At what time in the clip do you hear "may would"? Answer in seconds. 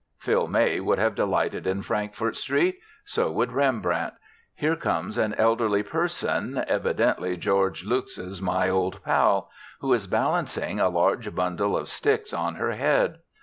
0.47-0.97